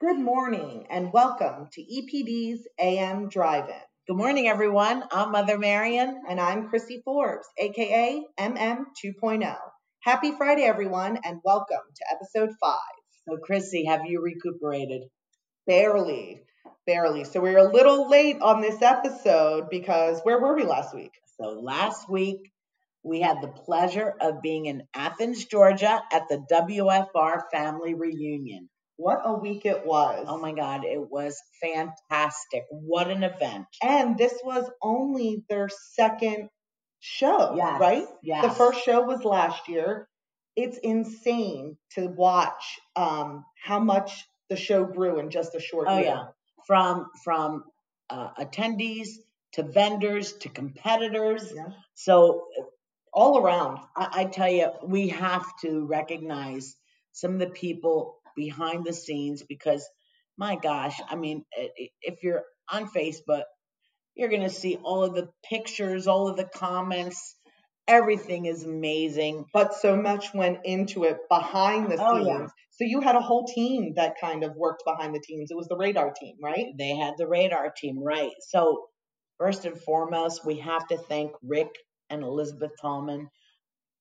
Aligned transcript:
Good 0.00 0.18
morning 0.18 0.86
and 0.88 1.12
welcome 1.12 1.68
to 1.72 1.82
EPD's 1.82 2.66
AM 2.80 3.28
Drive-In. 3.28 3.74
Good 4.06 4.16
morning, 4.16 4.48
everyone. 4.48 5.04
I'm 5.12 5.30
Mother 5.30 5.58
Marian. 5.58 6.22
And 6.26 6.40
I'm 6.40 6.70
Chrissy 6.70 7.02
Forbes, 7.04 7.46
aka 7.58 8.24
MM 8.38 8.84
2.0. 9.04 9.56
Happy 10.02 10.32
Friday, 10.32 10.62
everyone, 10.62 11.18
and 11.22 11.40
welcome 11.44 11.82
to 11.94 12.04
episode 12.10 12.48
five. 12.58 12.78
So, 13.28 13.36
Chrissy, 13.44 13.84
have 13.84 14.06
you 14.06 14.22
recuperated? 14.22 15.02
Barely, 15.66 16.44
barely. 16.86 17.24
So, 17.24 17.42
we're 17.42 17.58
a 17.58 17.70
little 17.70 18.08
late 18.08 18.40
on 18.40 18.62
this 18.62 18.80
episode 18.80 19.68
because 19.68 20.22
where 20.22 20.40
were 20.40 20.56
we 20.56 20.64
last 20.64 20.94
week? 20.94 21.12
So, 21.38 21.60
last 21.60 22.08
week 22.08 22.50
we 23.02 23.20
had 23.20 23.42
the 23.42 23.48
pleasure 23.48 24.14
of 24.18 24.40
being 24.40 24.64
in 24.64 24.84
Athens, 24.94 25.44
Georgia 25.44 26.00
at 26.10 26.22
the 26.30 26.42
WFR 26.50 27.42
family 27.52 27.92
reunion. 27.92 28.70
What 29.02 29.22
a 29.24 29.32
week 29.32 29.64
it 29.64 29.86
was. 29.86 30.26
Oh 30.28 30.38
my 30.38 30.52
God, 30.52 30.84
it 30.84 31.10
was 31.10 31.34
fantastic. 31.62 32.64
What 32.70 33.08
an 33.10 33.22
event. 33.22 33.66
And 33.82 34.18
this 34.18 34.34
was 34.44 34.68
only 34.82 35.44
their 35.48 35.68
second 35.94 36.48
show, 36.98 37.54
Yes, 37.56 37.80
right? 37.80 38.06
yes. 38.22 38.44
The 38.44 38.50
first 38.54 38.84
show 38.84 39.00
was 39.02 39.24
last 39.24 39.68
year. 39.68 40.06
It's 40.56 40.76
insane 40.78 41.76
to 41.94 42.08
watch 42.08 42.78
um, 42.96 43.44
how 43.64 43.78
much 43.78 44.26
the 44.50 44.56
show 44.56 44.84
grew 44.84 45.18
in 45.18 45.30
just 45.30 45.54
a 45.54 45.60
short 45.60 45.86
Oh 45.88 45.96
year. 45.96 46.06
yeah, 46.06 46.24
from 46.66 47.06
from 47.24 47.64
uh, 48.10 48.30
attendees 48.38 49.08
to 49.52 49.62
vendors 49.62 50.32
to 50.42 50.48
competitors. 50.48 51.50
Yeah. 51.54 51.68
So 51.94 52.44
All 53.12 53.38
around. 53.38 53.78
I, 53.96 54.08
I 54.20 54.24
tell 54.26 54.50
you, 54.50 54.70
we 54.86 55.08
have 55.08 55.44
to 55.62 55.84
recognize 55.86 56.76
some 57.12 57.32
of 57.34 57.40
the 57.40 57.48
people 57.50 58.19
behind 58.36 58.84
the 58.84 58.92
scenes 58.92 59.42
because, 59.48 59.88
my 60.36 60.56
gosh, 60.56 60.98
I 61.08 61.16
mean, 61.16 61.44
if 62.02 62.22
you're 62.22 62.42
on 62.70 62.88
Facebook, 62.88 63.42
you're 64.14 64.28
going 64.28 64.42
to 64.42 64.50
see 64.50 64.76
all 64.82 65.04
of 65.04 65.14
the 65.14 65.28
pictures, 65.48 66.06
all 66.06 66.28
of 66.28 66.36
the 66.36 66.44
comments. 66.44 67.36
Everything 67.88 68.46
is 68.46 68.64
amazing. 68.64 69.46
But 69.52 69.74
so 69.74 69.96
much 69.96 70.32
went 70.34 70.58
into 70.64 71.04
it 71.04 71.16
behind 71.28 71.90
the 71.90 71.98
Oh, 72.00 72.16
scenes. 72.16 72.26
yeah. 72.28 72.46
So 72.72 72.84
you 72.84 73.00
had 73.00 73.16
a 73.16 73.20
whole 73.20 73.46
team 73.46 73.94
that 73.96 74.14
kind 74.20 74.44
of 74.44 74.54
worked 74.56 74.82
behind 74.86 75.14
the 75.14 75.22
scenes. 75.22 75.50
It 75.50 75.56
was 75.56 75.68
the 75.68 75.76
radar 75.76 76.12
team, 76.18 76.36
right? 76.42 76.66
They 76.78 76.96
had 76.96 77.14
the 77.18 77.26
radar 77.26 77.72
team, 77.76 78.02
right? 78.02 78.30
So, 78.48 78.86
first 79.38 79.64
and 79.64 79.78
foremost, 79.80 80.46
we 80.46 80.58
have 80.60 80.86
to 80.88 80.96
thank 80.96 81.32
Rick 81.42 81.70
and 82.08 82.22
Elizabeth 82.22 82.72
Tallman. 82.80 83.28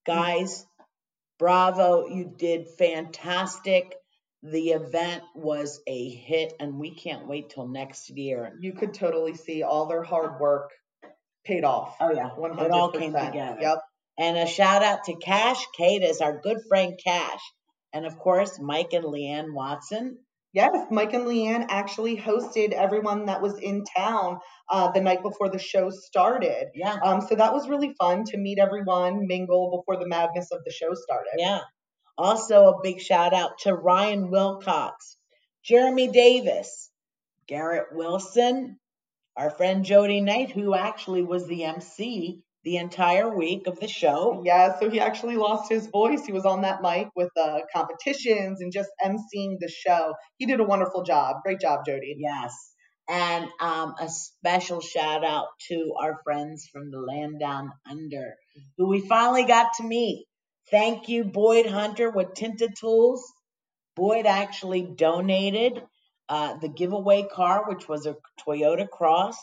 Guys, 0.05 0.65
bravo, 1.39 2.07
you 2.07 2.33
did 2.37 2.67
fantastic. 2.77 3.95
The 4.41 4.69
event 4.69 5.23
was 5.35 5.81
a 5.85 6.09
hit, 6.09 6.53
and 6.59 6.79
we 6.79 6.95
can't 6.95 7.27
wait 7.27 7.49
till 7.49 7.67
next 7.67 8.09
year. 8.09 8.57
You 8.59 8.73
could 8.73 8.93
totally 8.93 9.33
see 9.33 9.63
all 9.63 9.87
their 9.87 10.03
hard 10.03 10.39
work 10.39 10.71
paid 11.45 11.63
off. 11.65 11.95
Oh, 11.99 12.11
yeah. 12.13 12.29
100%. 12.29 12.61
It 12.61 12.71
all 12.71 12.91
came 12.91 13.13
together. 13.13 13.57
Yep. 13.59 13.79
And 14.17 14.37
a 14.37 14.47
shout 14.47 14.83
out 14.83 15.05
to 15.05 15.15
Cash 15.15 15.65
Cadis, 15.77 16.21
our 16.21 16.39
good 16.41 16.57
friend 16.67 16.99
Cash. 17.03 17.41
And 17.93 18.05
of 18.05 18.17
course, 18.19 18.59
Mike 18.59 18.93
and 18.93 19.05
Leanne 19.05 19.53
Watson. 19.53 20.19
Yes, 20.51 20.87
Mike 20.89 21.13
and 21.13 21.25
Leanne 21.25 21.67
actually 21.69 22.17
hosted 22.17 22.71
everyone 22.71 23.27
that 23.27 23.41
was 23.41 23.59
in 23.59 23.83
town 23.83 24.39
uh, 24.69 24.91
the 24.91 24.99
night 24.99 25.21
before 25.21 25.49
the 25.49 25.59
show 25.59 25.91
started. 25.91 26.69
Yeah. 26.73 26.97
Um, 27.03 27.21
so 27.21 27.35
that 27.35 27.53
was 27.53 27.69
really 27.69 27.93
fun 27.99 28.23
to 28.25 28.37
meet 28.37 28.57
everyone, 28.57 29.27
mingle 29.27 29.77
before 29.77 30.01
the 30.01 30.07
madness 30.07 30.51
of 30.51 30.63
the 30.65 30.71
show 30.71 30.95
started. 30.95 31.35
Yeah. 31.37 31.59
Also, 32.19 32.67
a 32.67 32.81
big 32.83 32.99
shout 32.99 33.33
out 33.33 33.59
to 33.59 33.73
Ryan 33.73 34.29
Wilcox, 34.29 35.15
Jeremy 35.63 36.09
Davis, 36.09 36.91
Garrett 37.47 37.93
Wilson, 37.93 38.77
our 39.37 39.49
friend 39.49 39.85
Jody 39.85 40.19
Knight, 40.19 40.51
who 40.51 40.75
actually 40.75 41.23
was 41.23 41.47
the 41.47 41.63
MC 41.63 42.43
the 42.65 42.75
entire 42.75 43.33
week 43.33 43.67
of 43.67 43.79
the 43.79 43.87
show. 43.87 44.41
Yeah, 44.43 44.77
so 44.77 44.89
he 44.89 44.99
actually 44.99 45.37
lost 45.37 45.71
his 45.71 45.87
voice. 45.87 46.25
He 46.25 46.33
was 46.33 46.45
on 46.45 46.63
that 46.63 46.81
mic 46.81 47.07
with 47.15 47.29
uh, 47.41 47.59
competitions 47.73 48.59
and 48.59 48.73
just 48.73 48.89
emceeing 49.01 49.55
the 49.61 49.71
show. 49.73 50.13
He 50.37 50.45
did 50.45 50.59
a 50.59 50.65
wonderful 50.65 51.03
job. 51.03 51.37
Great 51.45 51.61
job, 51.61 51.85
Jody. 51.85 52.17
Yes. 52.19 52.53
And 53.07 53.47
um, 53.61 53.95
a 53.97 54.09
special 54.09 54.81
shout 54.81 55.23
out 55.23 55.47
to 55.69 55.93
our 55.97 56.19
friends 56.25 56.67
from 56.69 56.91
the 56.91 56.99
land 56.99 57.39
down 57.39 57.71
under, 57.89 58.35
who 58.77 58.89
we 58.89 59.07
finally 59.07 59.45
got 59.45 59.69
to 59.77 59.83
meet. 59.83 60.25
Thank 60.71 61.09
you, 61.09 61.23
Boyd 61.23 61.65
Hunter 61.65 62.11
with 62.11 62.33
Tinted 62.35 62.75
Tools. 62.79 63.23
Boyd 63.95 64.25
actually 64.25 64.83
donated 64.83 65.81
uh, 66.29 66.57
the 66.57 66.69
giveaway 66.69 67.23
car, 67.23 67.67
which 67.67 67.87
was 67.87 68.05
a 68.05 68.15
Toyota 68.47 68.87
Cross. 68.87 69.37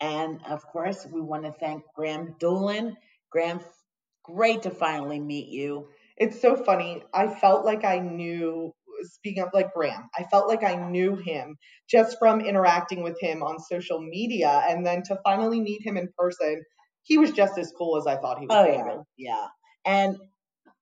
And 0.00 0.40
of 0.46 0.64
course, 0.66 1.06
we 1.12 1.20
want 1.20 1.44
to 1.44 1.52
thank 1.52 1.82
Graham 1.94 2.36
Doolin. 2.38 2.96
Graham, 3.30 3.60
great 4.24 4.62
to 4.62 4.70
finally 4.70 5.18
meet 5.18 5.48
you. 5.48 5.88
It's 6.16 6.40
so 6.40 6.56
funny. 6.56 7.02
I 7.12 7.28
felt 7.28 7.64
like 7.64 7.84
I 7.84 7.98
knew, 7.98 8.72
speaking 9.02 9.42
of 9.42 9.50
like 9.52 9.74
Graham, 9.74 10.08
I 10.16 10.24
felt 10.24 10.48
like 10.48 10.62
I 10.62 10.76
knew 10.76 11.16
him 11.16 11.56
just 11.88 12.16
from 12.18 12.40
interacting 12.40 13.02
with 13.02 13.20
him 13.20 13.42
on 13.42 13.58
social 13.58 14.00
media. 14.00 14.62
And 14.68 14.86
then 14.86 15.02
to 15.04 15.18
finally 15.24 15.60
meet 15.60 15.84
him 15.84 15.96
in 15.96 16.08
person, 16.16 16.62
he 17.02 17.18
was 17.18 17.32
just 17.32 17.58
as 17.58 17.72
cool 17.76 17.98
as 17.98 18.06
I 18.06 18.16
thought 18.16 18.38
he 18.38 18.46
was. 18.46 18.56
Oh 18.56 18.70
yeah, 18.70 18.84
be. 18.84 19.24
yeah. 19.24 19.46
And 19.84 20.16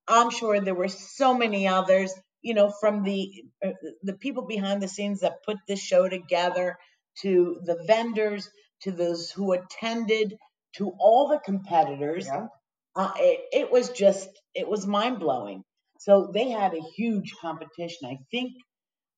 I'm 0.08 0.30
sure 0.30 0.60
there 0.60 0.74
were 0.74 0.88
so 0.88 1.34
many 1.34 1.69
others, 1.69 2.12
you 2.42 2.54
know, 2.54 2.72
from 2.80 3.04
the 3.04 3.44
uh, 3.64 3.70
the 4.02 4.14
people 4.14 4.46
behind 4.46 4.82
the 4.82 4.88
scenes 4.88 5.20
that 5.20 5.44
put 5.44 5.58
this 5.69 5.80
show 5.80 6.08
together 6.08 6.76
to 7.22 7.60
the 7.64 7.82
vendors 7.86 8.48
to 8.82 8.92
those 8.92 9.30
who 9.30 9.52
attended 9.52 10.36
to 10.76 10.92
all 10.98 11.28
the 11.28 11.41
competitors. 11.44 12.26
Yeah. 12.26 12.47
Uh, 12.97 13.12
it, 13.16 13.41
it 13.52 13.72
was 13.72 13.91
just 13.91 14.28
it 14.54 14.68
was 14.68 14.86
mind 14.86 15.20
blowing. 15.20 15.62
So 16.00 16.30
they 16.32 16.50
had 16.50 16.74
a 16.74 16.80
huge 16.97 17.34
competition. 17.41 18.08
I 18.08 18.18
think 18.30 18.52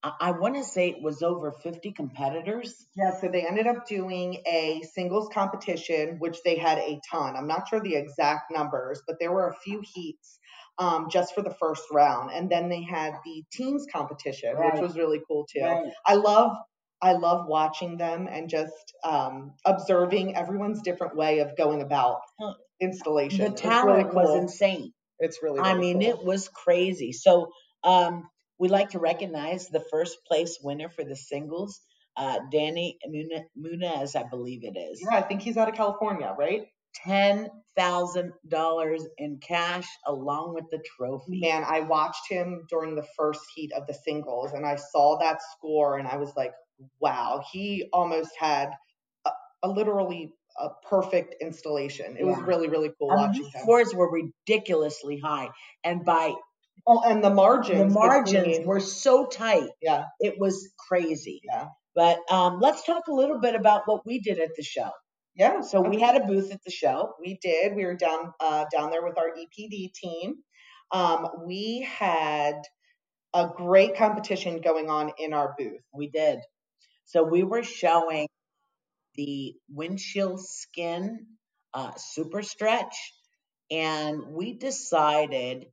I, 0.02 0.12
I 0.20 0.30
want 0.32 0.56
to 0.56 0.64
say 0.64 0.88
it 0.88 1.02
was 1.02 1.22
over 1.22 1.52
50 1.52 1.92
competitors. 1.92 2.74
Yeah, 2.96 3.18
so 3.20 3.28
they 3.28 3.46
ended 3.46 3.66
up 3.66 3.86
doing 3.86 4.42
a 4.46 4.82
singles 4.94 5.28
competition, 5.32 6.16
which 6.18 6.38
they 6.44 6.56
had 6.56 6.78
a 6.78 7.00
ton. 7.10 7.36
I'm 7.36 7.46
not 7.46 7.68
sure 7.68 7.80
the 7.80 7.96
exact 7.96 8.50
numbers, 8.50 9.02
but 9.06 9.16
there 9.20 9.32
were 9.32 9.48
a 9.48 9.56
few 9.56 9.82
heats 9.94 10.39
um, 10.80 11.08
just 11.10 11.34
for 11.34 11.42
the 11.42 11.54
first 11.60 11.82
round. 11.92 12.30
And 12.32 12.50
then 12.50 12.68
they 12.68 12.82
had 12.82 13.12
the 13.24 13.44
teams 13.52 13.86
competition, 13.92 14.54
Right. 14.56 14.72
which 14.72 14.82
was 14.82 14.96
really 14.96 15.20
cool 15.28 15.46
too. 15.46 15.62
Right. 15.62 15.92
I 16.04 16.14
love 16.14 16.56
I 17.02 17.12
love 17.12 17.46
watching 17.46 17.96
them 17.96 18.28
and 18.30 18.48
just 18.50 18.72
um, 19.04 19.52
observing 19.64 20.36
everyone's 20.36 20.82
different 20.82 21.16
way 21.16 21.38
of 21.38 21.56
going 21.56 21.80
about 21.80 22.18
installation. 22.80 23.38
The 23.38 23.52
It's 23.52 23.62
really 23.64 23.74
talent 23.76 24.14
was 24.14 24.36
insane. 24.38 24.92
It's 25.18 25.38
really, 25.42 25.60
I 25.60 25.74
mean, 25.74 26.00
cool. 26.00 26.10
it 26.10 26.24
was 26.24 26.48
crazy. 26.48 27.12
So 27.12 27.52
um, 27.84 28.28
we 28.58 28.68
like 28.68 28.90
to 28.90 28.98
recognize 28.98 29.68
the 29.68 29.84
first 29.90 30.18
place 30.26 30.58
winner 30.62 30.88
for 30.90 31.04
the 31.04 31.16
singles, 31.16 31.80
uh, 32.16 32.38
Danny 32.52 32.98
Mune- 33.06 33.46
Munez, 33.58 34.14
I 34.16 34.24
believe 34.28 34.64
it 34.64 34.78
is. 34.78 35.00
Yeah, 35.02 35.16
I 35.16 35.22
think 35.22 35.40
he's 35.42 35.56
out 35.56 35.68
of 35.68 35.74
California, 35.74 36.34
right? 36.38 36.66
Ten 36.94 37.48
thousand 37.76 38.32
dollars 38.48 39.06
in 39.16 39.38
cash 39.38 39.86
along 40.06 40.54
with 40.54 40.64
the 40.70 40.82
trophy. 40.96 41.40
man, 41.40 41.64
I 41.66 41.80
watched 41.80 42.28
him 42.28 42.66
during 42.68 42.94
the 42.94 43.06
first 43.16 43.40
heat 43.54 43.72
of 43.72 43.86
the 43.86 43.94
singles 43.94 44.52
and 44.52 44.66
I 44.66 44.76
saw 44.76 45.16
that 45.18 45.38
score 45.56 45.98
and 45.98 46.06
I 46.08 46.16
was 46.16 46.32
like, 46.36 46.52
wow, 46.98 47.42
he 47.52 47.88
almost 47.92 48.30
had 48.38 48.70
a, 49.24 49.30
a 49.62 49.68
literally 49.68 50.32
a 50.58 50.68
perfect 50.88 51.36
installation. 51.40 52.16
It 52.18 52.24
was 52.26 52.38
really, 52.42 52.68
really 52.68 52.90
cool 52.98 53.10
I 53.12 53.14
mean, 53.14 53.26
watching 53.28 53.42
these 53.44 53.54
him. 53.54 53.60
scores 53.62 53.94
were 53.94 54.10
ridiculously 54.10 55.18
high, 55.18 55.48
and 55.84 56.04
by 56.04 56.34
Oh, 56.86 57.02
and 57.06 57.22
the 57.22 57.30
margins. 57.30 57.78
the 57.78 57.98
margins 57.98 58.44
between- 58.46 58.66
were 58.66 58.80
so 58.80 59.26
tight, 59.26 59.68
yeah, 59.80 60.06
it 60.18 60.38
was 60.38 60.70
crazy. 60.88 61.40
yeah, 61.44 61.68
But 61.94 62.18
um, 62.30 62.58
let's 62.60 62.84
talk 62.84 63.06
a 63.06 63.12
little 63.12 63.38
bit 63.38 63.54
about 63.54 63.82
what 63.86 64.04
we 64.04 64.18
did 64.18 64.38
at 64.40 64.56
the 64.56 64.62
show. 64.62 64.90
Yeah. 65.40 65.62
So 65.62 65.80
we 65.80 65.98
had 65.98 66.16
a 66.16 66.26
booth 66.26 66.52
at 66.52 66.62
the 66.64 66.70
show. 66.70 67.14
we 67.18 67.38
did. 67.40 67.74
We 67.74 67.86
were 67.86 67.94
down 67.94 68.34
uh, 68.40 68.66
down 68.70 68.90
there 68.90 69.02
with 69.02 69.16
our 69.16 69.30
EPD 69.30 69.94
team. 69.94 70.34
Um, 70.92 71.28
we 71.46 71.88
had 71.90 72.60
a 73.32 73.48
great 73.48 73.96
competition 73.96 74.60
going 74.60 74.90
on 74.90 75.12
in 75.18 75.32
our 75.32 75.54
booth. 75.56 75.80
We 75.94 76.08
did. 76.08 76.40
So 77.06 77.22
we 77.22 77.42
were 77.42 77.62
showing 77.62 78.28
the 79.14 79.54
windshield 79.70 80.44
skin 80.44 81.26
uh, 81.72 81.92
super 81.96 82.42
stretch, 82.42 83.14
and 83.70 84.34
we 84.34 84.58
decided 84.58 85.68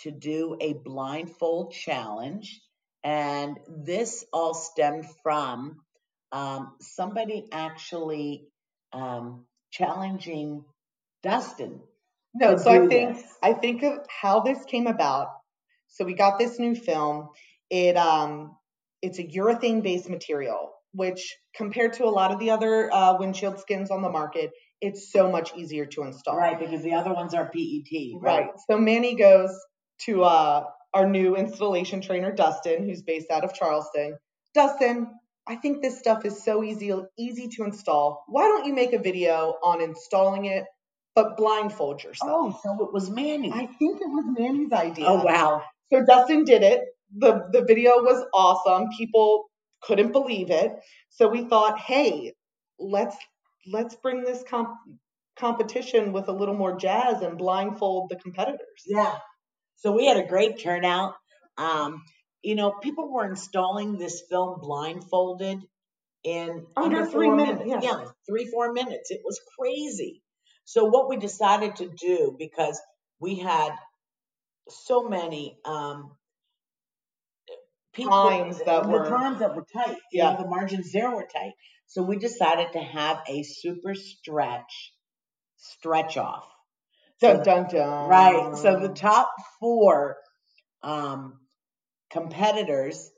to 0.00 0.10
do 0.10 0.56
a 0.58 0.72
blindfold 0.72 1.74
challenge. 1.74 2.62
And 3.04 3.58
this 3.68 4.24
all 4.32 4.54
stemmed 4.54 5.04
from 5.22 5.82
um, 6.32 6.76
somebody 6.80 7.44
actually 7.52 8.46
um, 8.92 9.44
challenging 9.70 10.64
Dustin. 11.22 11.80
No, 12.34 12.56
so 12.56 12.70
I 12.70 12.86
think 12.86 13.16
this. 13.16 13.24
I 13.42 13.52
think 13.52 13.82
of 13.82 13.98
how 14.08 14.40
this 14.40 14.64
came 14.64 14.86
about. 14.86 15.28
So 15.88 16.04
we 16.04 16.14
got 16.14 16.38
this 16.38 16.58
new 16.58 16.74
film. 16.74 17.28
It 17.70 17.96
um 17.96 18.56
it's 19.02 19.18
a 19.18 19.24
urethane 19.24 19.82
based 19.82 20.08
material, 20.08 20.72
which 20.92 21.36
compared 21.54 21.94
to 21.94 22.04
a 22.04 22.10
lot 22.10 22.32
of 22.32 22.38
the 22.38 22.50
other 22.50 22.92
uh, 22.92 23.16
windshield 23.18 23.58
skins 23.60 23.90
on 23.90 24.00
the 24.00 24.08
market, 24.08 24.50
it's 24.80 25.12
so 25.12 25.30
much 25.30 25.52
easier 25.56 25.86
to 25.86 26.02
install. 26.02 26.36
Right, 26.36 26.58
because 26.58 26.82
the 26.82 26.94
other 26.94 27.12
ones 27.12 27.34
are 27.34 27.50
PET. 27.50 28.20
Right. 28.20 28.50
So 28.70 28.78
Manny 28.78 29.16
goes 29.16 29.50
to 30.06 30.24
uh, 30.24 30.64
our 30.94 31.08
new 31.08 31.36
installation 31.36 32.00
trainer, 32.00 32.32
Dustin, 32.32 32.88
who's 32.88 33.02
based 33.02 33.30
out 33.30 33.44
of 33.44 33.54
Charleston. 33.54 34.16
Dustin, 34.54 35.08
I 35.46 35.56
think 35.56 35.82
this 35.82 35.98
stuff 35.98 36.24
is 36.24 36.42
so 36.44 36.62
easy 36.62 36.92
easy 37.18 37.48
to 37.56 37.64
install. 37.64 38.24
Why 38.28 38.42
don't 38.42 38.66
you 38.66 38.74
make 38.74 38.92
a 38.92 38.98
video 38.98 39.54
on 39.62 39.80
installing 39.80 40.44
it, 40.44 40.64
but 41.14 41.36
blindfold 41.36 42.02
yourself? 42.04 42.30
Oh, 42.30 42.60
so 42.62 42.84
it 42.84 42.92
was 42.92 43.10
Manny. 43.10 43.50
I 43.52 43.66
think 43.66 44.00
it 44.00 44.08
was 44.08 44.24
Manny's 44.38 44.72
idea. 44.72 45.06
oh 45.06 45.22
wow. 45.24 45.62
So 45.92 46.04
Dustin 46.04 46.44
did 46.44 46.62
it. 46.62 46.82
The 47.16 47.48
the 47.52 47.64
video 47.64 48.02
was 48.02 48.24
awesome. 48.32 48.88
People 48.96 49.50
couldn't 49.82 50.12
believe 50.12 50.50
it. 50.50 50.72
So 51.10 51.28
we 51.28 51.44
thought, 51.44 51.78
hey, 51.78 52.32
let's 52.78 53.16
let's 53.66 53.96
bring 53.96 54.22
this 54.22 54.42
comp- 54.48 54.78
competition 55.36 56.12
with 56.12 56.28
a 56.28 56.32
little 56.32 56.54
more 56.54 56.76
jazz 56.76 57.20
and 57.22 57.36
blindfold 57.36 58.10
the 58.10 58.16
competitors. 58.16 58.82
Yeah. 58.86 59.14
So 59.76 59.92
we 59.92 60.06
had 60.06 60.16
a 60.18 60.26
great 60.26 60.60
turnout. 60.60 61.14
Um, 61.58 62.02
you 62.42 62.54
know, 62.54 62.72
people 62.72 63.10
were 63.12 63.26
installing 63.26 63.98
this 63.98 64.22
film 64.28 64.60
blindfolded 64.60 65.58
in 66.24 66.66
Under 66.76 67.06
three 67.06 67.26
four 67.28 67.36
minutes, 67.36 67.62
yeah. 67.66 67.80
Yeah, 67.82 68.04
three, 68.28 68.46
four 68.46 68.72
minutes. 68.72 69.10
It 69.10 69.22
was 69.24 69.40
crazy. 69.58 70.22
So 70.64 70.84
what 70.84 71.08
we 71.08 71.16
decided 71.16 71.76
to 71.76 71.88
do, 71.88 72.34
because 72.38 72.80
we 73.20 73.36
had 73.36 73.72
so 74.68 75.08
many 75.08 75.58
um 75.64 76.12
people 77.92 78.12
Times 78.12 78.58
that 78.64 78.88
were- 78.88 79.08
times 79.08 79.40
that 79.40 79.54
were 79.56 79.66
tight. 79.72 79.96
You 80.12 80.22
Yeah. 80.22 80.32
know, 80.32 80.42
the 80.42 80.48
margins 80.48 80.92
there 80.92 81.10
were 81.10 81.26
tight. 81.26 81.52
So 81.86 82.02
we 82.02 82.16
decided 82.16 82.72
to 82.72 82.80
have 82.80 83.22
a 83.28 83.42
super 83.42 83.94
stretch 83.94 84.94
stretch 85.56 86.16
off. 86.16 86.44
Dun 87.20 87.42
dun 87.42 87.68
dun. 87.68 88.08
Right. 88.08 88.56
So 88.56 88.80
the 88.80 88.88
top 88.94 89.30
four 89.60 90.16
um, 90.82 91.38
competitors 92.12 93.10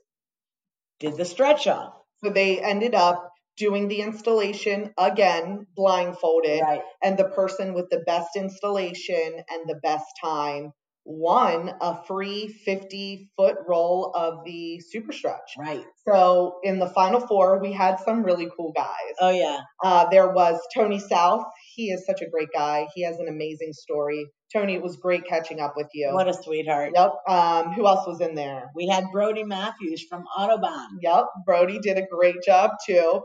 did 0.99 1.17
the 1.17 1.25
stretch 1.25 1.67
off. 1.67 1.93
So 2.23 2.29
they 2.31 2.59
ended 2.61 2.95
up 2.95 3.29
doing 3.57 3.87
the 3.87 4.01
installation 4.01 4.93
again, 4.97 5.67
blindfolded, 5.75 6.61
Right. 6.61 6.81
and 7.03 7.17
the 7.17 7.25
person 7.29 7.73
with 7.73 7.89
the 7.89 7.99
best 8.05 8.35
installation 8.35 9.43
and 9.49 9.61
the 9.67 9.79
best 9.81 10.05
time 10.23 10.71
won 11.07 11.71
a 11.81 12.03
free 12.05 12.47
50 12.47 13.29
foot 13.37 13.57
roll 13.67 14.11
of 14.15 14.43
the 14.43 14.79
super 14.79 15.11
stretch. 15.11 15.53
Right. 15.57 15.85
So 16.07 16.59
in 16.63 16.79
the 16.79 16.89
final 16.89 17.19
four, 17.19 17.59
we 17.61 17.71
had 17.73 17.99
some 17.99 18.23
really 18.23 18.47
cool 18.57 18.71
guys. 18.75 19.13
Oh 19.21 19.29
yeah. 19.29 19.59
Uh, 19.83 20.07
there 20.09 20.31
was 20.31 20.59
Tony 20.73 20.99
South. 20.99 21.45
He 21.75 21.91
is 21.91 22.05
such 22.07 22.21
a 22.21 22.29
great 22.29 22.49
guy. 22.53 22.87
He 22.95 23.03
has 23.03 23.19
an 23.19 23.27
amazing 23.27 23.73
story. 23.73 24.25
Tony, 24.53 24.75
it 24.75 24.81
was 24.81 24.97
great 24.97 25.25
catching 25.25 25.59
up 25.59 25.73
with 25.75 25.87
you. 25.93 26.09
What 26.13 26.27
a 26.27 26.33
sweetheart. 26.33 26.91
Yep. 26.95 27.11
Um, 27.27 27.73
who 27.73 27.87
else 27.87 28.07
was 28.07 28.21
in 28.21 28.35
there? 28.35 28.71
We 28.75 28.87
had 28.87 29.05
Brody 29.11 29.43
Matthews 29.43 30.05
from 30.07 30.25
Autobahn. 30.37 30.87
Yep. 31.01 31.25
Brody 31.45 31.79
did 31.79 31.97
a 31.97 32.05
great 32.05 32.43
job 32.45 32.71
too. 32.85 33.23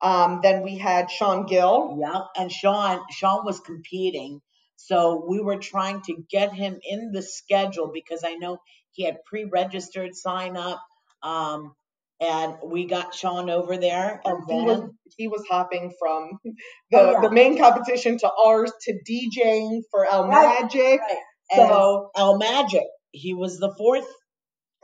Um, 0.00 0.40
then 0.42 0.62
we 0.62 0.76
had 0.78 1.10
Sean 1.10 1.46
Gill. 1.46 1.98
Yep. 2.00 2.22
And 2.36 2.52
Sean, 2.52 3.00
Sean 3.10 3.44
was 3.44 3.60
competing. 3.60 4.40
So 4.76 5.24
we 5.28 5.40
were 5.40 5.56
trying 5.58 6.02
to 6.02 6.24
get 6.30 6.52
him 6.52 6.78
in 6.88 7.10
the 7.12 7.22
schedule 7.22 7.90
because 7.92 8.22
I 8.24 8.34
know 8.34 8.58
he 8.92 9.04
had 9.04 9.24
pre-registered 9.24 10.14
sign 10.14 10.56
up. 10.56 10.80
Um, 11.22 11.74
and 12.20 12.54
we 12.64 12.86
got 12.86 13.14
Sean 13.14 13.48
over 13.50 13.76
there. 13.76 14.20
And 14.24 14.36
he 14.48 14.54
was 14.64 14.90
he 15.16 15.28
was 15.28 15.44
hopping 15.50 15.92
from 15.98 16.30
the, 16.90 16.98
Oh, 16.98 17.10
yeah. 17.12 17.20
the 17.22 17.30
main 17.30 17.58
competition 17.58 18.18
to 18.18 18.30
ours 18.30 18.72
to 18.82 18.92
DJing 19.08 19.82
for 19.90 20.04
El 20.10 20.28
Right, 20.28 20.60
Magic. 20.62 21.00
right. 21.00 21.18
So 21.54 22.10
El 22.16 22.38
Magic, 22.38 22.84
he 23.10 23.34
was 23.34 23.58
the 23.58 23.72
fourth 23.76 24.06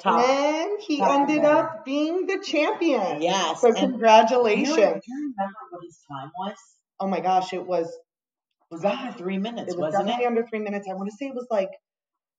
top. 0.01 0.21
and 0.21 0.81
he 0.81 0.99
top 0.99 1.11
ended 1.21 1.43
winner. 1.43 1.49
up 1.57 1.85
being 1.85 2.27
the 2.27 2.39
champion. 2.45 3.21
Yes. 3.23 3.61
So 3.61 3.69
and 3.69 3.77
congratulations. 3.77 4.75
Do 4.77 4.81
you, 4.83 4.87
do 4.87 5.01
you 5.07 5.35
remember 5.37 5.59
what 5.71 5.83
his 5.85 5.99
time 6.11 6.31
was? 6.39 6.57
Oh 7.01 7.07
my 7.09 7.21
gosh, 7.21 7.53
it 7.53 7.67
was 7.67 7.93
was 8.71 8.85
under 8.85 9.13
three 9.13 9.39
minutes, 9.39 9.73
it 9.73 9.77
was 9.79 9.93
wasn't 9.93 10.07
definitely 10.07 10.25
it? 10.25 10.29
under 10.29 10.47
three 10.47 10.59
minutes. 10.61 10.87
I 10.91 10.95
want 10.95 11.09
to 11.11 11.17
say 11.17 11.27
it 11.27 11.35
was 11.35 11.47
like 11.51 11.69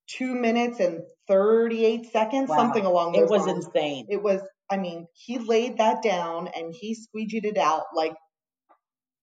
two 0.08 0.34
minutes 0.36 0.80
and 0.80 1.02
thirty 1.28 1.86
eight 1.86 2.08
seconds, 2.12 2.50
Wow. 2.50 2.58
something 2.58 2.86
along 2.86 3.14
those 3.14 3.24
It 3.24 3.30
was 3.30 3.46
lines. 3.48 3.66
insane. 3.68 4.08
it 4.10 4.22
was 4.22 4.42
i 4.72 4.78
mean 4.78 5.08
he 5.14 5.38
laid 5.40 5.78
that 5.78 6.02
down 6.02 6.48
and 6.56 6.74
he 6.80 6.96
squeegeed 6.96 7.46
it 7.46 7.58
out 7.58 7.84
like 7.96 8.14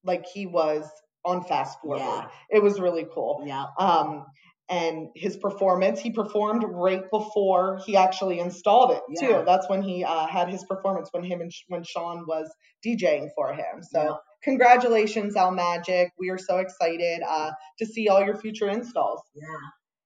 like 0.05 0.25
he 0.27 0.47
was 0.47 0.89
on 1.25 1.43
fast 1.44 1.79
forward 1.81 1.99
Yeah. 1.99 2.29
it 2.50 2.62
was 2.62 2.81
really 2.81 3.06
cool 3.15 3.43
Yeah. 3.47 3.67
um 3.79 4.27
and 4.69 5.09
his 5.15 5.37
performance 5.37 6.00
he 6.00 6.11
performed 6.12 6.65
right 6.67 7.03
before 7.11 7.81
he 7.85 7.97
actually 7.97 8.39
installed 8.41 8.93
it 8.93 9.03
Yeah. 9.09 9.29
too 9.29 9.43
that's 9.47 9.69
when 9.69 9.83
he 9.83 10.05
uh, 10.05 10.27
had 10.27 10.49
his 10.49 10.65
performance 10.65 11.09
when 11.12 11.25
him 11.25 11.41
and 11.41 11.53
Sh- 11.53 11.65
when 11.69 11.83
sean 11.85 12.25
was 12.27 12.50
djing 12.85 13.29
for 13.37 13.53
him 13.53 13.83
so 13.83 14.03
Yeah. 14.03 14.15
congratulations 14.43 15.37
al 15.37 15.53
magic 15.53 16.12
we 16.19 16.31
are 16.31 16.38
so 16.38 16.59
excited 16.59 17.23
uh, 17.29 17.50
to 17.79 17.87
see 17.87 18.09
all 18.09 18.25
your 18.25 18.37
future 18.37 18.69
installs 18.69 19.21
Yeah. 19.35 19.47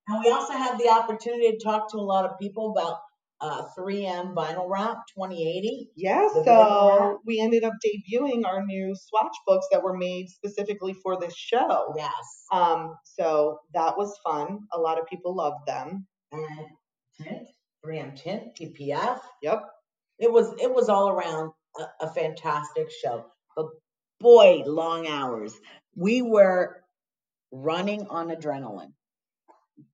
And 0.09 0.23
we 0.23 0.31
also 0.31 0.53
had 0.53 0.77
the 0.79 0.87
opportunity 0.89 1.51
to 1.51 1.59
talk 1.61 1.91
to 1.91 1.97
a 1.97 2.07
lot 2.13 2.23
of 2.25 2.39
people 2.39 2.71
about 2.71 2.99
uh, 3.39 3.63
3M 3.77 4.33
Vinyl 4.33 4.69
Wrap 4.69 4.97
2080. 5.15 5.91
Yeah, 5.95 6.27
so 6.43 7.19
we 7.25 7.39
ended 7.39 7.63
up 7.63 7.73
debuting 7.85 8.45
our 8.45 8.65
new 8.65 8.95
swatch 8.95 9.35
books 9.45 9.67
that 9.71 9.83
were 9.83 9.95
made 9.95 10.29
specifically 10.29 10.93
for 10.93 11.19
this 11.19 11.35
show. 11.35 11.93
Yes. 11.95 12.11
Um, 12.51 12.95
so 13.03 13.59
that 13.73 13.97
was 13.97 14.17
fun. 14.23 14.59
A 14.73 14.79
lot 14.79 14.99
of 14.99 15.05
people 15.07 15.35
loved 15.35 15.67
them. 15.67 16.07
And 16.31 16.67
tint, 17.21 17.47
3M 17.85 18.15
tint, 18.15 18.43
PPF. 18.59 19.19
Yep. 19.41 19.63
It 20.19 20.31
was 20.31 20.53
it 20.59 20.73
was 20.73 20.89
all 20.89 21.09
around 21.09 21.51
a, 21.79 22.05
a 22.05 22.13
fantastic 22.13 22.89
show. 23.03 23.25
But 23.55 23.67
boy, 24.19 24.63
long 24.65 25.07
hours. 25.07 25.53
We 25.95 26.21
were 26.21 26.77
running 27.51 28.07
on 28.09 28.29
adrenaline. 28.29 28.93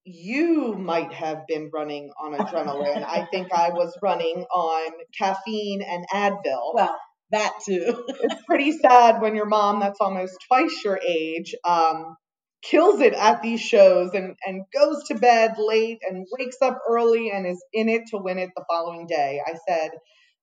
You 0.06 0.74
might 0.74 1.14
have 1.14 1.48
been 1.48 1.70
running 1.74 2.12
on 2.22 2.34
adrenaline. 2.34 3.06
I 3.06 3.26
think 3.32 3.54
I 3.54 3.70
was 3.70 3.98
running 4.02 4.46
on 4.54 4.92
caffeine 5.18 5.82
and 5.82 6.06
Advil. 6.14 6.74
Well, 6.74 7.00
that 7.32 7.54
too. 7.66 8.04
it's 8.22 8.44
pretty 8.46 8.74
sad 8.74 9.22
when 9.22 9.36
your 9.36 9.46
mom, 9.46 9.80
that's 9.80 10.02
almost 10.02 10.38
twice 10.48 10.84
your 10.84 11.00
age, 11.00 11.56
um, 11.64 12.18
kills 12.62 13.00
it 13.00 13.14
at 13.14 13.42
these 13.42 13.62
shows 13.62 14.14
and, 14.14 14.36
and 14.46 14.66
goes 14.74 15.04
to 15.08 15.16
bed 15.16 15.56
late 15.58 16.00
and 16.08 16.28
wakes 16.38 16.58
up 16.62 16.80
early 16.90 17.32
and 17.32 17.48
is 17.48 17.64
in 17.72 17.88
it 17.88 18.04
to 18.08 18.18
win 18.18 18.40
it 18.40 18.50
the 18.56 18.66
following 18.70 19.08
day. 19.08 19.40
I 19.46 19.54
said, 19.68 19.92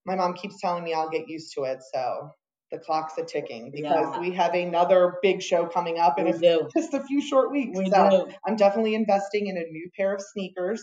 my 0.06 0.16
mom 0.16 0.34
keeps 0.34 0.60
telling 0.60 0.84
me 0.84 0.94
I'll 0.94 1.10
get 1.10 1.28
used 1.28 1.52
to 1.56 1.64
it. 1.64 1.78
So 1.92 2.30
the 2.70 2.78
clock's 2.78 3.18
a 3.18 3.24
ticking 3.24 3.70
because 3.70 4.14
Yeah. 4.14 4.20
we 4.20 4.32
have 4.32 4.54
another 4.54 5.18
big 5.22 5.42
show 5.42 5.66
coming 5.66 5.98
up 5.98 6.18
and 6.18 6.28
it's 6.28 6.40
just 6.74 6.94
a 6.94 7.02
few 7.02 7.20
short 7.20 7.50
weeks. 7.50 7.76
We 7.76 7.90
so 7.90 8.10
do. 8.10 8.32
I'm 8.46 8.56
definitely 8.56 8.94
investing 8.94 9.48
in 9.48 9.56
a 9.56 9.64
new 9.64 9.90
pair 9.96 10.14
of 10.14 10.20
sneakers. 10.20 10.82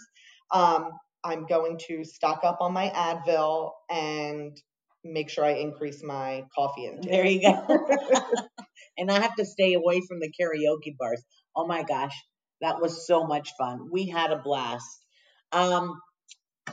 Um, 0.51 0.91
I'm 1.23 1.45
going 1.45 1.79
to 1.87 2.03
stock 2.03 2.41
up 2.43 2.57
on 2.61 2.73
my 2.73 2.89
Advil 2.89 3.71
and 3.89 4.55
make 5.03 5.29
sure 5.29 5.45
I 5.45 5.51
increase 5.51 6.03
my 6.03 6.45
coffee 6.53 6.85
intake. 6.85 7.11
There 7.11 7.25
you 7.25 7.41
go. 7.41 7.87
and 8.97 9.11
I 9.11 9.19
have 9.21 9.35
to 9.35 9.45
stay 9.45 9.73
away 9.73 10.01
from 10.07 10.19
the 10.19 10.31
karaoke 10.31 10.95
bars. 10.97 11.23
Oh 11.55 11.65
my 11.67 11.83
gosh, 11.83 12.15
that 12.61 12.81
was 12.81 13.07
so 13.07 13.25
much 13.25 13.53
fun. 13.57 13.89
We 13.91 14.07
had 14.07 14.31
a 14.31 14.37
blast. 14.37 15.05
Um, 15.51 15.99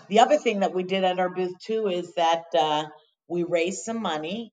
the 0.08 0.20
other 0.20 0.38
thing 0.38 0.60
that 0.60 0.74
we 0.74 0.82
did 0.82 1.04
at 1.04 1.18
our 1.18 1.30
booth 1.30 1.54
too 1.64 1.88
is 1.88 2.14
that 2.14 2.44
uh, 2.58 2.84
we 3.28 3.44
raised 3.44 3.84
some 3.84 4.02
money 4.02 4.52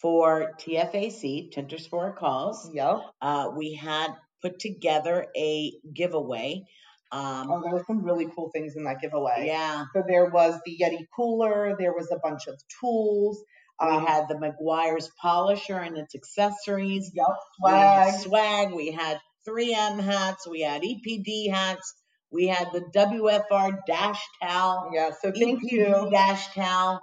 for 0.00 0.52
TFAC, 0.58 1.52
Tinters 1.52 1.86
for 1.88 2.12
Cause. 2.12 2.70
Yep. 2.72 3.00
Uh, 3.20 3.50
we 3.56 3.74
had 3.74 4.08
put 4.42 4.58
together 4.58 5.26
a 5.36 5.72
giveaway. 5.94 6.64
Um, 7.12 7.50
Oh, 7.50 7.60
there 7.62 7.72
were 7.72 7.84
some 7.86 8.04
really 8.04 8.26
cool 8.34 8.50
things 8.54 8.76
in 8.76 8.84
that 8.84 9.00
giveaway. 9.00 9.44
yeah, 9.46 9.84
So 9.94 10.02
there 10.06 10.26
was 10.30 10.58
the 10.64 10.78
Yeti 10.80 11.06
cooler. 11.14 11.76
There 11.78 11.92
was 11.92 12.10
a 12.12 12.18
bunch 12.18 12.46
of 12.46 12.54
tools. 12.80 13.42
we 13.82 13.88
Um, 13.88 14.06
had 14.06 14.28
the 14.28 14.34
Meguiar's 14.36 15.10
polisher 15.20 15.78
and 15.78 15.96
its 15.98 16.14
accessories. 16.14 17.10
yep, 17.14 17.26
We 17.62 17.70
swag. 17.70 18.14
swag. 18.20 18.72
We 18.72 18.90
had 18.92 19.20
3M 19.46 19.98
hats. 19.98 20.46
We 20.46 20.60
had 20.60 20.82
EPD 20.82 21.50
hats. 21.50 21.94
We 22.30 22.46
had 22.46 22.68
the 22.72 22.82
WFR 22.94 23.72
dash 23.86 24.20
towel. 24.42 24.90
Yeah. 24.94 25.10
So 25.20 25.32
thank 25.32 25.62
EPD 25.62 25.72
you. 25.72 26.08
dash 26.10 26.54
towel. 26.54 27.00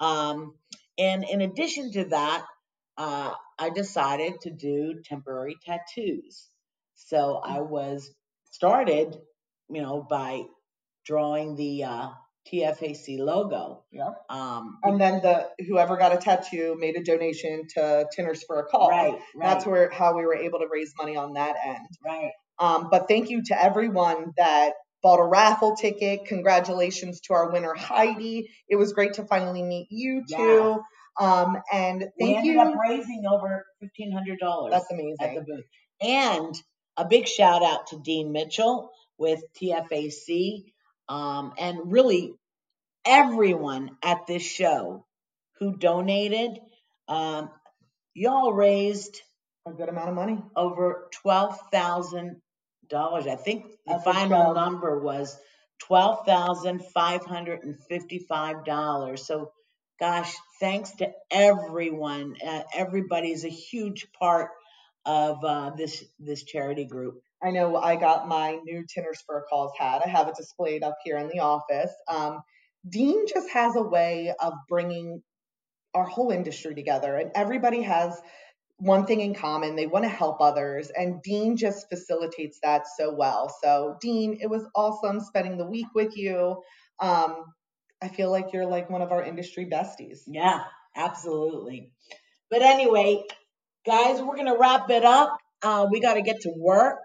Um, 0.00 0.54
and 0.98 1.24
in 1.24 1.40
addition 1.40 1.92
to 1.92 2.04
that, 2.06 2.44
uh, 2.96 3.32
I 3.58 3.70
decided 3.70 4.40
to 4.42 4.50
do 4.50 5.00
temporary 5.04 5.56
tattoos. 5.64 6.48
So 6.94 7.40
I 7.44 7.60
was 7.60 8.10
started, 8.52 9.16
you 9.68 9.82
know, 9.82 10.06
by 10.08 10.42
drawing 11.04 11.56
the 11.56 11.84
uh, 11.84 12.08
TFAC 12.52 13.18
logo. 13.18 13.84
Yeah. 13.90 14.10
Um, 14.28 14.78
And 14.82 15.00
then 15.00 15.20
the 15.22 15.48
whoever 15.66 15.96
got 15.96 16.12
a 16.12 16.18
tattoo 16.18 16.76
made 16.78 16.96
a 16.96 17.02
donation 17.02 17.66
to 17.74 18.06
Tinters 18.16 18.42
for 18.46 18.60
a 18.60 18.64
Cause. 18.66 18.90
right, 18.90 19.12
right, 19.12 19.20
That's 19.40 19.66
where 19.66 19.90
how 19.90 20.16
we 20.16 20.24
were 20.24 20.36
able 20.36 20.60
to 20.60 20.68
raise 20.70 20.92
money 20.96 21.16
on 21.16 21.34
that 21.34 21.56
end. 21.64 21.86
right. 22.04 22.30
Um, 22.58 22.88
but 22.90 23.08
thank 23.08 23.30
you 23.30 23.42
to 23.46 23.60
everyone 23.60 24.32
that 24.36 24.74
bought 25.04 25.20
a 25.20 25.24
raffle 25.24 25.76
ticket. 25.76 26.24
Congratulations 26.26 27.20
to 27.20 27.34
our 27.34 27.52
winner 27.52 27.74
Heidi. 27.74 28.50
It 28.68 28.76
was 28.76 28.92
great 28.94 29.14
to 29.14 29.24
finally 29.26 29.62
meet 29.62 29.88
you 29.90 30.24
too. 30.28 30.80
Um, 31.20 31.58
and 31.72 32.00
thank 32.00 32.12
We 32.18 32.34
ended 32.36 32.54
you. 32.54 32.60
up 32.60 32.74
raising 32.76 33.24
over 33.30 33.64
fifteen 33.80 34.10
hundred 34.10 34.40
dollars. 34.40 34.72
That's 34.72 34.90
amazing 34.90 35.16
at 35.20 35.34
the 35.36 35.42
booth. 35.42 35.64
And 36.00 36.54
a 36.96 37.04
big 37.04 37.28
shout 37.28 37.62
out 37.62 37.88
to 37.88 38.00
Dean 38.00 38.32
Mitchell 38.32 38.90
with 39.18 39.40
TFAC, 39.62 40.64
um, 41.08 41.52
and 41.58 41.92
really 41.92 42.34
everyone 43.04 43.90
at 44.02 44.26
this 44.26 44.42
show 44.42 45.06
who 45.58 45.76
donated. 45.76 46.58
Um, 47.08 47.50
y'all 48.14 48.52
raised 48.52 49.20
A 49.66 49.72
good 49.72 49.88
amount 49.88 50.08
of 50.08 50.14
money. 50.14 50.38
over 50.56 51.08
twelve 51.12 51.58
thousand 51.72 52.40
dollars. 52.94 53.26
I 53.26 53.36
think 53.36 53.66
the 53.86 53.98
final 53.98 54.54
number 54.54 54.92
was 55.00 55.36
twelve 55.86 56.24
thousand 56.24 56.82
five 56.94 57.24
hundred 57.24 57.58
and 57.64 57.76
fifty-five 57.90 58.64
dollars. 58.64 59.26
So, 59.26 59.50
gosh, 59.98 60.32
thanks 60.60 60.90
to 61.00 61.06
everyone. 61.30 62.36
Uh, 62.50 62.62
everybody's 62.74 63.44
a 63.44 63.56
huge 63.70 64.06
part 64.18 64.48
of 65.04 65.44
uh, 65.44 65.70
this 65.76 66.04
this 66.18 66.44
charity 66.44 66.86
group. 66.86 67.14
I 67.42 67.50
know 67.50 67.76
I 67.76 67.96
got 67.96 68.26
my 68.26 68.58
new 68.64 68.84
Tinters 68.86 69.20
for 69.26 69.38
a 69.38 69.42
Cause 69.50 69.72
hat. 69.78 70.02
I 70.04 70.08
have 70.08 70.28
it 70.28 70.36
displayed 70.36 70.82
up 70.82 70.96
here 71.04 71.18
in 71.18 71.28
the 71.28 71.40
office. 71.40 71.92
Um, 72.08 72.40
Dean 72.88 73.26
just 73.26 73.50
has 73.50 73.76
a 73.76 73.82
way 73.82 74.32
of 74.38 74.52
bringing 74.68 75.22
our 75.94 76.04
whole 76.14 76.30
industry 76.30 76.74
together, 76.74 77.16
and 77.16 77.30
everybody 77.34 77.82
has 77.82 78.18
one 78.78 79.06
thing 79.06 79.20
in 79.20 79.34
common. 79.34 79.76
They 79.76 79.86
want 79.86 80.04
to 80.04 80.08
help 80.08 80.40
others, 80.40 80.90
and 80.90 81.22
Dean 81.22 81.56
just 81.56 81.88
facilitates 81.88 82.58
that 82.62 82.84
so 82.98 83.14
well. 83.14 83.54
So, 83.62 83.96
Dean, 84.00 84.38
it 84.40 84.48
was 84.48 84.66
awesome 84.74 85.20
spending 85.20 85.56
the 85.58 85.66
week 85.66 85.86
with 85.94 86.16
you. 86.16 86.62
Um, 87.00 87.44
I 88.02 88.08
feel 88.08 88.30
like 88.30 88.52
you're 88.52 88.66
like 88.66 88.90
one 88.90 89.02
of 89.02 89.12
our 89.12 89.24
industry 89.24 89.66
besties. 89.66 90.20
Yeah, 90.26 90.64
absolutely. 90.96 91.92
But 92.50 92.62
anyway, 92.62 93.24
guys, 93.86 94.20
we're 94.20 94.36
gonna 94.36 94.58
wrap 94.58 94.90
it 94.90 95.04
up. 95.04 95.38
Uh, 95.62 95.86
we 95.90 96.00
got 96.00 96.14
to 96.14 96.22
get 96.22 96.42
to 96.42 96.52
work. 96.56 96.98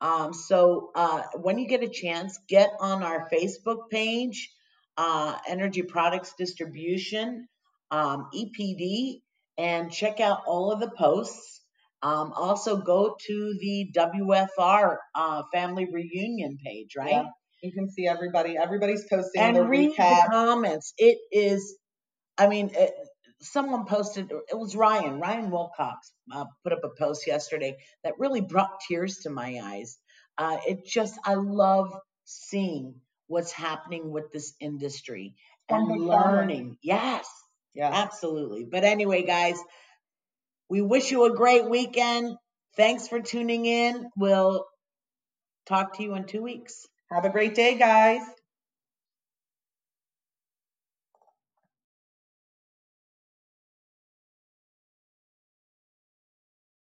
Um, 0.00 0.34
so 0.34 0.90
uh, 0.94 1.22
when 1.40 1.58
you 1.58 1.66
get 1.66 1.82
a 1.82 1.88
chance, 1.88 2.38
get 2.48 2.70
on 2.80 3.02
our 3.02 3.28
Facebook 3.30 3.88
page, 3.90 4.50
uh, 4.98 5.36
Energy 5.48 5.82
Products 5.82 6.34
Distribution, 6.36 7.48
um, 7.90 8.28
EPD, 8.34 9.22
and 9.58 9.90
check 9.90 10.20
out 10.20 10.42
all 10.46 10.72
of 10.72 10.80
the 10.80 10.90
posts. 10.90 11.62
Um, 12.02 12.32
also, 12.34 12.76
go 12.76 13.16
to 13.26 13.56
the 13.60 13.90
WFR 13.96 14.96
uh, 15.14 15.42
family 15.52 15.88
reunion 15.90 16.58
page, 16.62 16.94
right? 16.96 17.10
Yeah. 17.10 17.28
You 17.62 17.72
can 17.72 17.90
see 17.90 18.06
everybody. 18.06 18.58
Everybody's 18.58 19.06
posting 19.08 19.40
and 19.40 19.70
read 19.70 19.92
recap. 19.92 20.26
the 20.26 20.28
comments. 20.30 20.92
It 20.98 21.16
is, 21.32 21.76
I 22.36 22.46
mean, 22.46 22.70
it, 22.74 22.92
someone 23.40 23.86
posted, 23.86 24.30
it 24.30 24.58
was 24.58 24.76
Ryan, 24.76 25.18
Ryan 25.18 25.50
Wilcox 25.50 26.12
uh, 26.30 26.44
put 26.62 26.74
up 26.74 26.80
a 26.84 26.90
post 26.98 27.26
yesterday 27.26 27.76
that 28.02 28.14
really 28.18 28.42
brought 28.42 28.80
tears 28.86 29.18
to 29.22 29.30
my 29.30 29.60
eyes. 29.62 29.98
Uh, 30.36 30.58
it 30.66 30.84
just, 30.84 31.18
I 31.24 31.34
love 31.34 31.90
seeing 32.24 32.96
what's 33.28 33.52
happening 33.52 34.10
with 34.10 34.32
this 34.32 34.54
industry 34.60 35.34
and 35.68 35.88
farmer. 35.88 36.04
learning. 36.04 36.76
Yes, 36.82 37.26
Yeah. 37.74 37.90
absolutely. 37.92 38.64
But 38.64 38.84
anyway, 38.84 39.22
guys, 39.22 39.58
we 40.68 40.80
wish 40.80 41.10
you 41.10 41.24
a 41.24 41.36
great 41.36 41.68
weekend. 41.68 42.36
Thanks 42.76 43.08
for 43.08 43.20
tuning 43.20 43.66
in. 43.66 44.08
We'll 44.16 44.64
talk 45.66 45.96
to 45.96 46.02
you 46.02 46.14
in 46.14 46.24
two 46.24 46.42
weeks. 46.42 46.86
Have 47.10 47.24
a 47.24 47.30
great 47.30 47.54
day, 47.54 47.76
guys. 47.76 48.22